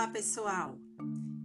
Olá, 0.00 0.08
pessoal! 0.08 0.78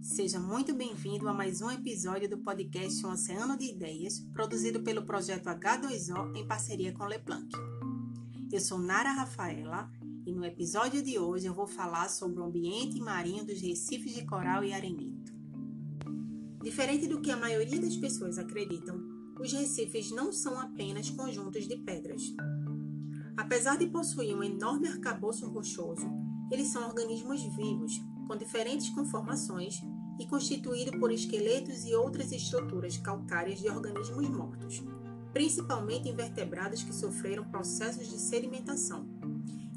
Seja 0.00 0.40
muito 0.40 0.72
bem-vindo 0.72 1.28
a 1.28 1.34
mais 1.34 1.60
um 1.60 1.70
episódio 1.70 2.26
do 2.26 2.38
podcast 2.38 3.04
Um 3.04 3.10
Oceano 3.10 3.54
de 3.54 3.66
Ideias, 3.66 4.18
produzido 4.32 4.82
pelo 4.82 5.04
projeto 5.04 5.44
H2O 5.44 6.34
em 6.34 6.48
parceria 6.48 6.90
com 6.90 7.04
Leplanc. 7.04 7.46
Eu 8.50 8.58
sou 8.58 8.78
Nara 8.78 9.12
Rafaela 9.12 9.92
e 10.24 10.32
no 10.32 10.42
episódio 10.42 11.02
de 11.02 11.18
hoje 11.18 11.44
eu 11.44 11.52
vou 11.52 11.66
falar 11.66 12.08
sobre 12.08 12.40
o 12.40 12.44
ambiente 12.44 12.98
marinho 12.98 13.44
dos 13.44 13.60
recifes 13.60 14.14
de 14.14 14.24
coral 14.24 14.64
e 14.64 14.72
arenito. 14.72 15.34
Diferente 16.62 17.06
do 17.06 17.20
que 17.20 17.30
a 17.30 17.36
maioria 17.36 17.78
das 17.78 17.98
pessoas 17.98 18.38
acreditam, 18.38 18.98
os 19.38 19.52
recifes 19.52 20.10
não 20.12 20.32
são 20.32 20.58
apenas 20.58 21.10
conjuntos 21.10 21.68
de 21.68 21.76
pedras. 21.76 22.22
Apesar 23.36 23.76
de 23.76 23.86
possuir 23.88 24.34
um 24.34 24.42
enorme 24.42 24.88
arcabouço 24.88 25.46
rochoso, 25.46 26.06
eles 26.50 26.68
são 26.68 26.88
organismos 26.88 27.42
vivos, 27.54 28.00
com 28.26 28.36
diferentes 28.36 28.90
conformações 28.90 29.82
e 30.18 30.26
constituídos 30.26 30.98
por 30.98 31.12
esqueletos 31.12 31.84
e 31.84 31.94
outras 31.94 32.32
estruturas 32.32 32.96
calcárias 32.96 33.60
de 33.60 33.68
organismos 33.68 34.28
mortos, 34.28 34.82
principalmente 35.32 36.08
invertebrados 36.08 36.82
que 36.82 36.94
sofreram 36.94 37.44
processos 37.44 38.08
de 38.08 38.18
sedimentação, 38.18 39.06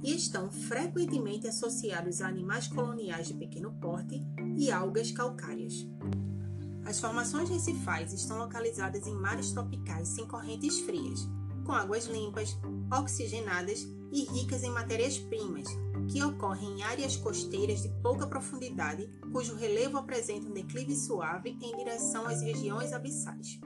e 0.02 0.16
estão 0.16 0.50
frequentemente 0.50 1.48
associados 1.48 2.22
a 2.22 2.28
animais 2.28 2.68
coloniais 2.68 3.28
de 3.28 3.34
pequeno 3.34 3.74
porte 3.82 4.22
e 4.58 4.72
algas 4.72 5.12
calcárias. 5.12 5.86
As 6.86 7.00
formações 7.00 7.50
recifais 7.50 8.14
estão 8.14 8.38
localizadas 8.38 9.06
em 9.06 9.14
mares 9.14 9.52
tropicais 9.52 10.08
sem 10.08 10.26
correntes 10.26 10.80
frias, 10.80 11.28
com 11.66 11.74
águas 11.74 12.08
limpas, 12.08 12.58
oxigenadas 12.92 13.86
e 14.12 14.24
ricas 14.24 14.64
em 14.64 14.72
matérias-primas, 14.72 15.68
que 16.10 16.24
ocorrem 16.24 16.80
em 16.80 16.84
áreas 16.84 17.16
costeiras 17.16 17.84
de 17.84 17.90
pouca 18.02 18.26
profundidade, 18.26 19.08
cujo 19.32 19.56
relevo 19.56 19.98
apresenta 19.98 20.48
um 20.48 20.54
declive 20.54 20.96
suave 20.96 21.58
em 21.62 21.78
direção 21.78 22.26
às 22.26 22.42
regiões 22.42 22.94
abissais. 22.94 23.60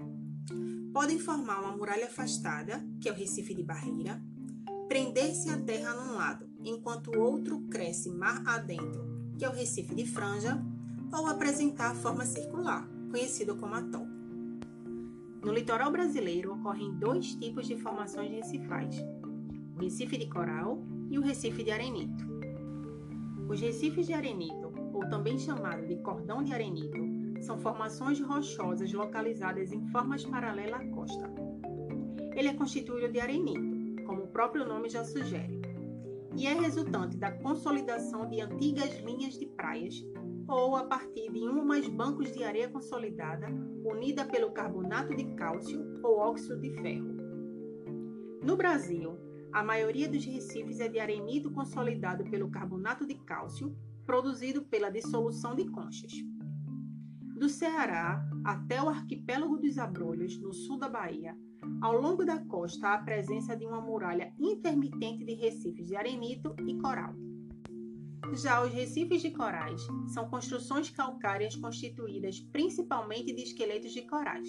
Podem 0.94 1.18
formar 1.18 1.62
uma 1.62 1.76
muralha 1.76 2.06
afastada, 2.06 2.86
que 3.00 3.08
é 3.08 3.12
o 3.12 3.16
Recife 3.16 3.56
de 3.56 3.64
Barreira, 3.64 4.22
prender-se 4.88 5.50
à 5.50 5.58
terra 5.58 5.94
num 5.96 6.16
lado, 6.16 6.48
enquanto 6.64 7.12
o 7.12 7.20
outro 7.20 7.62
cresce 7.62 8.12
mar 8.12 8.44
adentro, 8.46 9.32
que 9.38 9.46
é 9.46 9.50
o 9.50 9.54
Recife 9.54 9.96
de 9.96 10.06
Franja, 10.06 10.62
ou 11.12 11.28
apresentar 11.28 11.96
forma 11.96 12.26
circular, 12.26 12.88
conhecido 13.10 13.56
como 13.56 13.74
atol. 13.74 14.06
No 15.44 15.54
litoral 15.54 15.92
brasileiro 15.92 16.54
ocorrem 16.54 16.94
dois 17.00 17.36
tipos 17.36 17.68
de 17.68 17.78
formações 17.78 18.32
recifais: 18.32 18.96
o 19.76 19.80
Recife 19.80 20.18
de 20.18 20.28
Coral 20.28 20.84
e 21.10 21.18
o 21.18 21.22
Recife 21.22 21.64
de 21.64 21.72
Arenito. 21.72 22.33
Os 23.54 23.62
recifes 23.62 24.08
de 24.08 24.14
arenito, 24.14 24.74
ou 24.96 25.08
também 25.08 25.38
chamado 25.38 25.86
de 25.86 25.96
cordão 25.98 26.42
de 26.42 26.52
arenito, 26.52 26.98
são 27.40 27.56
formações 27.60 28.20
rochosas 28.20 28.92
localizadas 28.92 29.72
em 29.72 29.86
formas 29.92 30.26
paralelas 30.26 30.82
à 30.82 30.86
costa. 30.88 31.32
Ele 32.36 32.48
é 32.48 32.54
constituído 32.56 33.14
de 33.14 33.20
arenito, 33.20 34.04
como 34.08 34.24
o 34.24 34.28
próprio 34.28 34.68
nome 34.68 34.90
já 34.90 35.04
sugere, 35.04 35.62
e 36.36 36.48
é 36.48 36.54
resultante 36.54 37.16
da 37.16 37.32
consolidação 37.32 38.28
de 38.28 38.42
antigas 38.42 39.00
linhas 39.02 39.38
de 39.38 39.46
praias 39.46 40.04
ou 40.48 40.76
a 40.76 40.86
partir 40.86 41.32
de 41.32 41.48
um 41.48 41.60
ou 41.60 41.64
mais 41.64 41.88
bancos 41.88 42.34
de 42.34 42.44
areia 42.44 42.70
consolidada 42.70 43.46
unida 43.86 44.26
pelo 44.26 44.50
carbonato 44.50 45.16
de 45.16 45.26
cálcio 45.36 46.00
ou 46.02 46.18
óxido 46.18 46.60
de 46.60 46.72
ferro. 46.82 47.14
No 48.44 48.58
Brasil, 48.58 49.16
a 49.54 49.64
maioria 49.64 50.10
dos 50.10 50.26
recifes 50.26 50.80
é 50.80 50.90
de 50.90 51.00
arenito 51.00 51.52
consolidado 51.52 52.24
pelo 52.24 52.50
carbonato 52.50 53.06
de 53.06 53.14
cálcio, 53.14 53.78
produzido 54.04 54.64
pela 54.64 54.90
dissolução 54.90 55.56
de 55.56 55.70
conchas. 55.70 56.12
Do 57.38 57.48
Ceará 57.48 58.28
até 58.44 58.82
o 58.82 58.90
arquipélago 58.90 59.58
dos 59.58 59.78
Abrolhos, 59.78 60.38
no 60.40 60.54
sul 60.54 60.80
da 60.80 60.90
Bahia, 60.90 61.38
ao 61.82 61.94
longo 61.94 62.26
da 62.26 62.40
costa 62.40 62.88
há 62.88 62.94
a 62.96 63.04
presença 63.04 63.56
de 63.56 63.66
uma 63.66 63.80
muralha 63.80 64.34
intermitente 64.40 65.24
de 65.24 65.36
recifes 65.36 65.86
de 65.86 65.96
arenito 65.96 66.56
e 66.68 66.76
coral. 66.80 67.14
Já 68.34 68.64
os 68.64 68.74
recifes 68.74 69.22
de 69.22 69.30
corais 69.30 69.86
são 70.08 70.28
construções 70.30 70.90
calcárias 70.90 71.56
constituídas 71.56 72.40
principalmente 72.40 73.34
de 73.34 73.44
esqueletos 73.44 73.92
de 73.92 74.02
corais. 74.02 74.48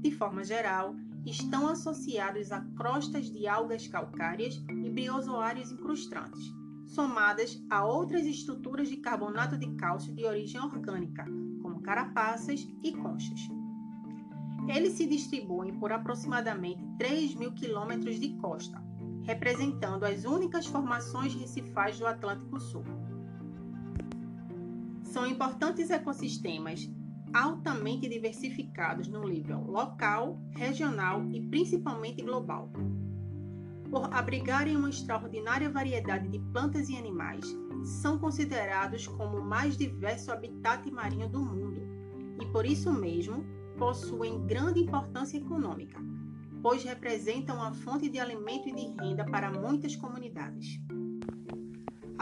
De 0.00 0.10
forma 0.10 0.42
geral, 0.42 0.96
estão 1.24 1.68
associados 1.68 2.50
a 2.50 2.60
crostas 2.76 3.30
de 3.30 3.46
algas 3.46 3.86
calcárias 3.86 4.62
e 4.68 4.90
briozoários 4.90 5.70
incrustantes, 5.70 6.52
somadas 6.86 7.62
a 7.70 7.84
outras 7.84 8.26
estruturas 8.26 8.88
de 8.88 8.96
carbonato 8.96 9.56
de 9.56 9.70
cálcio 9.76 10.14
de 10.14 10.24
origem 10.24 10.60
orgânica, 10.60 11.24
como 11.62 11.80
carapaças 11.80 12.68
e 12.82 12.92
conchas. 12.92 13.40
Eles 14.68 14.92
se 14.92 15.06
distribuem 15.06 15.78
por 15.78 15.92
aproximadamente 15.92 16.84
3 16.98 17.34
mil 17.34 17.52
quilômetros 17.52 18.20
de 18.20 18.30
costa, 18.36 18.82
representando 19.22 20.04
as 20.04 20.24
únicas 20.24 20.66
formações 20.66 21.34
recifais 21.34 21.98
do 21.98 22.06
Atlântico 22.06 22.60
Sul. 22.60 22.84
São 25.04 25.26
importantes 25.26 25.90
ecossistemas 25.90 26.88
altamente 27.32 28.08
diversificados 28.08 29.08
no 29.08 29.26
nível 29.28 29.62
local, 29.62 30.38
regional 30.52 31.26
e 31.30 31.40
principalmente 31.40 32.22
global. 32.22 32.70
Por 33.90 34.12
abrigarem 34.12 34.76
uma 34.76 34.90
extraordinária 34.90 35.70
variedade 35.70 36.28
de 36.28 36.38
plantas 36.52 36.88
e 36.88 36.96
animais, 36.96 37.44
são 37.84 38.18
considerados 38.18 39.06
como 39.06 39.38
o 39.38 39.44
mais 39.44 39.76
diverso 39.76 40.32
habitat 40.32 40.90
marinho 40.90 41.28
do 41.28 41.40
mundo 41.40 41.82
e, 42.40 42.46
por 42.46 42.64
isso 42.64 42.92
mesmo, 42.92 43.44
possuem 43.78 44.46
grande 44.46 44.80
importância 44.80 45.36
econômica, 45.36 46.00
pois 46.62 46.84
representam 46.84 47.56
uma 47.56 47.74
fonte 47.74 48.08
de 48.08 48.18
alimento 48.18 48.68
e 48.68 48.72
de 48.72 49.02
renda 49.02 49.24
para 49.24 49.50
muitas 49.50 49.96
comunidades. 49.96 50.80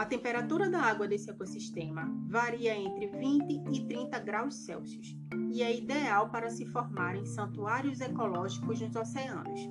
A 0.01 0.05
temperatura 0.05 0.67
da 0.67 0.81
água 0.81 1.07
desse 1.07 1.29
ecossistema 1.29 2.11
varia 2.27 2.75
entre 2.75 3.05
20 3.05 3.61
e 3.71 3.85
30 3.85 4.17
graus 4.17 4.55
Celsius 4.55 5.15
e 5.53 5.61
é 5.61 5.77
ideal 5.77 6.31
para 6.31 6.49
se 6.49 6.65
formarem 6.65 7.23
santuários 7.23 8.01
ecológicos 8.01 8.81
nos 8.81 8.95
oceanos. 8.95 9.69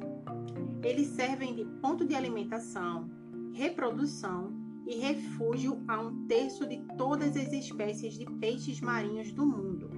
Eles 0.85 1.09
servem 1.09 1.53
de 1.57 1.65
ponto 1.83 2.07
de 2.07 2.15
alimentação, 2.15 3.11
reprodução 3.53 4.53
e 4.87 5.01
refúgio 5.01 5.83
a 5.89 6.01
um 6.01 6.25
terço 6.29 6.65
de 6.65 6.81
todas 6.97 7.37
as 7.37 7.53
espécies 7.53 8.17
de 8.17 8.25
peixes 8.39 8.81
marinhos 8.81 9.33
do 9.33 9.45
mundo. 9.45 9.91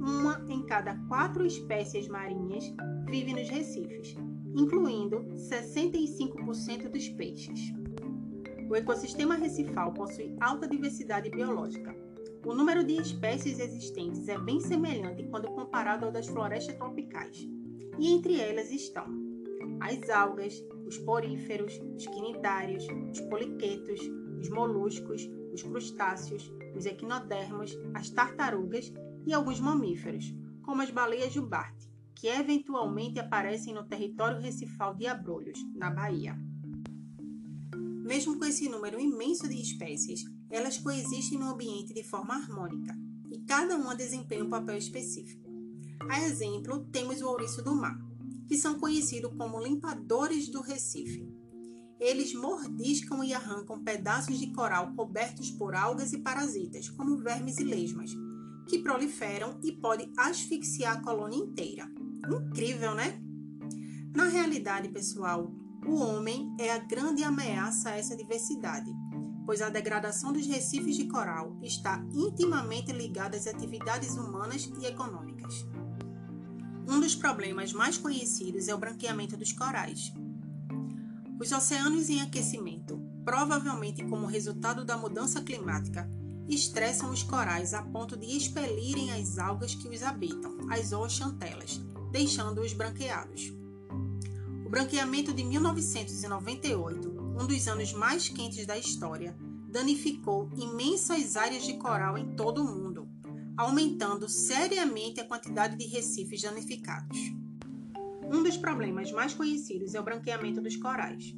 Uma 0.00 0.42
em 0.48 0.64
cada 0.64 0.96
quatro 1.06 1.44
espécies 1.44 2.08
marinhas 2.08 2.64
vive 3.10 3.34
nos 3.34 3.50
recifes, 3.50 4.16
incluindo 4.56 5.18
65% 5.34 6.88
dos 6.88 7.10
peixes. 7.10 7.78
O 8.70 8.76
ecossistema 8.76 9.34
recifal 9.34 9.92
possui 9.92 10.36
alta 10.40 10.68
diversidade 10.68 11.28
biológica. 11.28 11.92
O 12.46 12.54
número 12.54 12.84
de 12.84 12.94
espécies 13.02 13.58
existentes 13.58 14.28
é 14.28 14.38
bem 14.38 14.60
semelhante 14.60 15.24
quando 15.24 15.50
comparado 15.50 16.06
ao 16.06 16.12
das 16.12 16.28
florestas 16.28 16.76
tropicais. 16.76 17.48
E 17.98 18.12
entre 18.12 18.38
elas 18.38 18.70
estão 18.70 19.06
as 19.80 20.08
algas, 20.08 20.64
os 20.86 20.96
poríferos, 20.98 21.80
os 21.96 22.06
quinidários, 22.06 22.86
os 23.10 23.20
poliquetos, 23.22 24.00
os 24.38 24.48
moluscos, 24.48 25.28
os 25.52 25.64
crustáceos, 25.64 26.48
os 26.76 26.86
equinodermos, 26.86 27.76
as 27.92 28.08
tartarugas 28.10 28.92
e 29.26 29.34
alguns 29.34 29.58
mamíferos, 29.58 30.32
como 30.62 30.80
as 30.80 30.92
baleias 30.92 31.32
jubarte, 31.32 31.90
que 32.14 32.28
eventualmente 32.28 33.18
aparecem 33.18 33.74
no 33.74 33.82
território 33.82 34.40
recifal 34.40 34.94
de 34.94 35.08
Abrolhos, 35.08 35.58
na 35.74 35.90
Bahia. 35.90 36.38
Mesmo 38.10 38.36
com 38.36 38.44
esse 38.44 38.68
número 38.68 38.98
imenso 38.98 39.48
de 39.48 39.54
espécies, 39.62 40.24
elas 40.50 40.76
coexistem 40.76 41.38
no 41.38 41.48
ambiente 41.48 41.94
de 41.94 42.02
forma 42.02 42.34
harmônica 42.34 42.92
e 43.30 43.38
cada 43.42 43.76
uma 43.76 43.94
desempenha 43.94 44.42
um 44.42 44.48
papel 44.48 44.76
específico. 44.76 45.48
A 46.08 46.20
exemplo, 46.20 46.88
temos 46.90 47.22
o 47.22 47.28
ouriço 47.28 47.62
do 47.62 47.72
mar, 47.72 47.96
que 48.48 48.56
são 48.56 48.80
conhecidos 48.80 49.32
como 49.38 49.62
limpadores 49.62 50.48
do 50.48 50.60
Recife. 50.60 51.24
Eles 52.00 52.34
mordiscam 52.34 53.22
e 53.22 53.32
arrancam 53.32 53.84
pedaços 53.84 54.40
de 54.40 54.52
coral 54.54 54.92
cobertos 54.96 55.52
por 55.52 55.76
algas 55.76 56.12
e 56.12 56.18
parasitas, 56.18 56.88
como 56.88 57.16
vermes 57.16 57.58
e 57.58 57.62
lesmas, 57.62 58.10
que 58.68 58.80
proliferam 58.80 59.60
e 59.62 59.70
podem 59.70 60.12
asfixiar 60.16 60.96
a 60.96 61.00
colônia 61.00 61.38
inteira. 61.38 61.88
Incrível, 62.28 62.92
né? 62.92 63.22
Na 64.12 64.24
realidade, 64.24 64.88
pessoal, 64.88 65.59
o 65.86 65.96
homem 65.96 66.54
é 66.58 66.72
a 66.72 66.78
grande 66.78 67.24
ameaça 67.24 67.90
a 67.90 67.96
essa 67.96 68.16
diversidade, 68.16 68.90
pois 69.46 69.62
a 69.62 69.68
degradação 69.68 70.32
dos 70.32 70.46
recifes 70.46 70.96
de 70.96 71.06
coral 71.06 71.56
está 71.62 72.04
intimamente 72.12 72.92
ligada 72.92 73.36
às 73.36 73.46
atividades 73.46 74.16
humanas 74.16 74.70
e 74.80 74.86
econômicas. 74.86 75.66
Um 76.88 77.00
dos 77.00 77.14
problemas 77.14 77.72
mais 77.72 77.96
conhecidos 77.96 78.68
é 78.68 78.74
o 78.74 78.78
branqueamento 78.78 79.36
dos 79.36 79.52
corais. 79.52 80.12
Os 81.40 81.52
oceanos 81.52 82.10
em 82.10 82.20
aquecimento, 82.20 83.00
provavelmente 83.24 84.04
como 84.04 84.26
resultado 84.26 84.84
da 84.84 84.96
mudança 84.96 85.40
climática, 85.40 86.10
estressam 86.48 87.10
os 87.10 87.22
corais 87.22 87.72
a 87.74 87.82
ponto 87.82 88.16
de 88.16 88.36
expelirem 88.36 89.12
as 89.12 89.38
algas 89.38 89.74
que 89.74 89.88
os 89.88 90.02
habitam, 90.02 90.58
as 90.70 90.88
zooxantelas, 90.88 91.80
deixando-os 92.10 92.72
branqueados. 92.72 93.59
Branqueamento 94.70 95.32
de 95.32 95.42
1998, 95.42 97.10
um 97.10 97.44
dos 97.44 97.66
anos 97.66 97.92
mais 97.92 98.28
quentes 98.28 98.64
da 98.64 98.78
história, 98.78 99.36
danificou 99.68 100.48
imensas 100.56 101.36
áreas 101.36 101.64
de 101.64 101.76
coral 101.76 102.16
em 102.16 102.36
todo 102.36 102.62
o 102.62 102.64
mundo, 102.64 103.08
aumentando 103.56 104.28
seriamente 104.28 105.20
a 105.20 105.26
quantidade 105.26 105.76
de 105.76 105.86
recifes 105.86 106.42
danificados. 106.42 107.18
Um 108.22 108.44
dos 108.44 108.56
problemas 108.56 109.10
mais 109.10 109.34
conhecidos 109.34 109.96
é 109.96 110.00
o 110.00 110.04
branqueamento 110.04 110.60
dos 110.60 110.76
corais. 110.76 111.34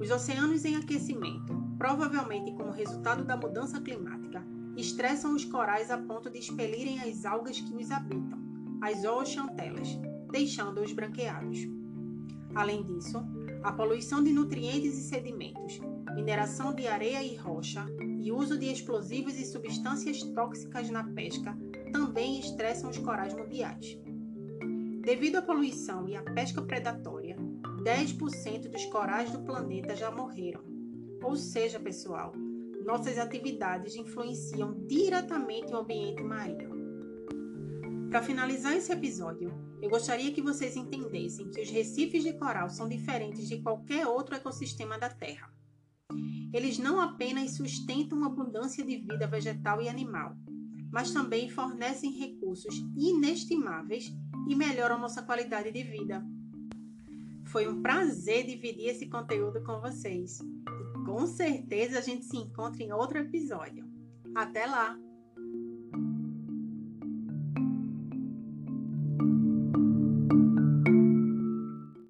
Os 0.00 0.10
oceanos 0.10 0.64
em 0.64 0.74
aquecimento, 0.74 1.54
provavelmente 1.76 2.52
como 2.52 2.70
resultado 2.70 3.26
da 3.26 3.36
mudança 3.36 3.78
climática, 3.78 4.42
estressam 4.74 5.34
os 5.34 5.44
corais 5.44 5.90
a 5.90 5.98
ponto 5.98 6.30
de 6.30 6.38
expelirem 6.38 6.98
as 6.98 7.26
algas 7.26 7.60
que 7.60 7.74
os 7.74 7.90
habitam, 7.90 8.38
as 8.80 9.02
zooxantelas, 9.02 9.88
deixando-os 10.30 10.92
branqueados. 10.92 11.77
Além 12.54 12.82
disso, 12.82 13.22
a 13.62 13.72
poluição 13.72 14.22
de 14.22 14.32
nutrientes 14.32 14.96
e 14.98 15.02
sedimentos, 15.02 15.80
mineração 16.14 16.74
de 16.74 16.86
areia 16.86 17.22
e 17.22 17.36
rocha 17.36 17.84
e 18.20 18.32
uso 18.32 18.58
de 18.58 18.66
explosivos 18.66 19.38
e 19.38 19.44
substâncias 19.44 20.22
tóxicas 20.22 20.90
na 20.90 21.04
pesca 21.04 21.56
também 21.92 22.40
estressam 22.40 22.90
os 22.90 22.98
corais 22.98 23.34
mundiais. 23.34 23.98
Devido 25.00 25.36
à 25.36 25.42
poluição 25.42 26.08
e 26.08 26.16
à 26.16 26.22
pesca 26.22 26.60
predatória, 26.62 27.36
10% 27.82 28.68
dos 28.68 28.84
corais 28.86 29.30
do 29.30 29.40
planeta 29.40 29.96
já 29.96 30.10
morreram. 30.10 30.60
Ou 31.22 31.34
seja, 31.34 31.80
pessoal, 31.80 32.32
nossas 32.84 33.18
atividades 33.18 33.96
influenciam 33.96 34.74
diretamente 34.86 35.72
o 35.72 35.78
ambiente 35.78 36.22
marinho. 36.22 36.77
Para 38.08 38.22
finalizar 38.22 38.74
esse 38.74 38.90
episódio, 38.90 39.52
eu 39.82 39.90
gostaria 39.90 40.32
que 40.32 40.40
vocês 40.40 40.76
entendessem 40.76 41.50
que 41.50 41.60
os 41.60 41.70
recifes 41.70 42.22
de 42.22 42.32
coral 42.32 42.70
são 42.70 42.88
diferentes 42.88 43.46
de 43.46 43.60
qualquer 43.60 44.06
outro 44.06 44.34
ecossistema 44.34 44.98
da 44.98 45.10
Terra. 45.10 45.52
Eles 46.52 46.78
não 46.78 47.00
apenas 47.00 47.56
sustentam 47.56 48.16
uma 48.16 48.28
abundância 48.28 48.82
de 48.82 48.96
vida 48.96 49.26
vegetal 49.26 49.82
e 49.82 49.90
animal, 49.90 50.34
mas 50.90 51.12
também 51.12 51.50
fornecem 51.50 52.10
recursos 52.10 52.74
inestimáveis 52.96 54.10
e 54.48 54.54
melhoram 54.54 54.98
nossa 54.98 55.22
qualidade 55.22 55.70
de 55.70 55.82
vida. 55.82 56.24
Foi 57.44 57.68
um 57.68 57.82
prazer 57.82 58.46
dividir 58.46 58.88
esse 58.88 59.06
conteúdo 59.06 59.62
com 59.62 59.80
vocês. 59.80 60.40
E 60.40 61.04
com 61.04 61.26
certeza 61.26 61.98
a 61.98 62.02
gente 62.02 62.24
se 62.24 62.38
encontra 62.38 62.82
em 62.82 62.90
outro 62.90 63.18
episódio. 63.18 63.86
Até 64.34 64.64
lá! 64.64 64.98